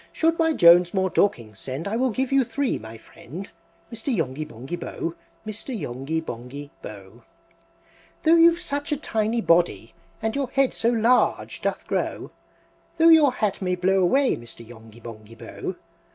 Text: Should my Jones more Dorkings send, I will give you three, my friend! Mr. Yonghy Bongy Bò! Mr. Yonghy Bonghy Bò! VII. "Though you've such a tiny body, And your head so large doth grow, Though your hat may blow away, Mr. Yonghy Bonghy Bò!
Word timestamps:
Should 0.11 0.39
my 0.39 0.51
Jones 0.53 0.95
more 0.95 1.11
Dorkings 1.11 1.59
send, 1.59 1.87
I 1.87 1.95
will 1.95 2.09
give 2.09 2.31
you 2.31 2.43
three, 2.43 2.79
my 2.79 2.97
friend! 2.97 3.51
Mr. 3.93 4.07
Yonghy 4.11 4.47
Bongy 4.47 4.75
Bò! 4.75 5.13
Mr. 5.45 5.79
Yonghy 5.79 6.19
Bonghy 6.23 6.71
Bò! 6.83 7.17
VII. 7.21 7.21
"Though 8.23 8.35
you've 8.35 8.59
such 8.59 8.91
a 8.91 8.97
tiny 8.97 9.41
body, 9.41 9.93
And 10.19 10.35
your 10.35 10.49
head 10.49 10.73
so 10.73 10.89
large 10.89 11.61
doth 11.61 11.85
grow, 11.85 12.31
Though 12.97 13.09
your 13.09 13.31
hat 13.31 13.61
may 13.61 13.75
blow 13.75 13.99
away, 14.01 14.35
Mr. 14.35 14.67
Yonghy 14.67 15.01
Bonghy 15.03 15.35
Bò! 15.35 15.75